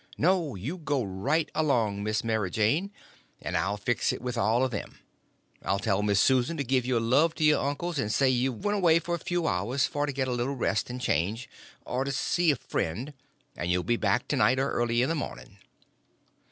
No, 0.17 0.55
you 0.55 0.77
go 0.79 1.03
right 1.03 1.47
along, 1.53 2.01
Miss 2.03 2.23
Mary 2.23 2.49
Jane, 2.49 2.89
and 3.39 3.55
I'll 3.55 3.77
fix 3.77 4.11
it 4.11 4.19
with 4.19 4.35
all 4.35 4.63
of 4.63 4.71
them. 4.71 4.97
I'll 5.61 5.77
tell 5.77 6.01
Miss 6.01 6.19
Susan 6.19 6.57
to 6.57 6.63
give 6.63 6.87
your 6.87 6.99
love 6.99 7.35
to 7.35 7.43
your 7.43 7.63
uncles 7.63 7.99
and 7.99 8.11
say 8.11 8.27
you've 8.27 8.65
went 8.65 8.79
away 8.79 8.97
for 8.97 9.13
a 9.13 9.19
few 9.19 9.45
hours 9.45 9.85
for 9.85 10.07
to 10.07 10.11
get 10.11 10.27
a 10.27 10.31
little 10.31 10.55
rest 10.55 10.89
and 10.89 10.99
change, 10.99 11.47
or 11.85 12.03
to 12.03 12.11
see 12.11 12.49
a 12.49 12.55
friend, 12.55 13.13
and 13.55 13.69
you'll 13.69 13.83
be 13.83 13.95
back 13.95 14.27
to 14.29 14.35
night 14.35 14.57
or 14.57 14.71
early 14.71 15.03
in 15.03 15.09
the 15.09 15.13
morning." 15.13 15.59